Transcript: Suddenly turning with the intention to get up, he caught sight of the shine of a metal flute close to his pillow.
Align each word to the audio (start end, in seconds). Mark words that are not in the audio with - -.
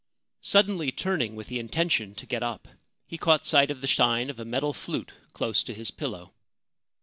Suddenly 0.41 0.91
turning 0.91 1.35
with 1.35 1.45
the 1.45 1.59
intention 1.59 2.15
to 2.15 2.25
get 2.25 2.41
up, 2.41 2.67
he 3.05 3.19
caught 3.19 3.45
sight 3.45 3.69
of 3.69 3.81
the 3.81 3.85
shine 3.87 4.31
of 4.31 4.39
a 4.39 4.45
metal 4.45 4.73
flute 4.73 5.13
close 5.31 5.61
to 5.61 5.75
his 5.75 5.91
pillow. 5.91 6.33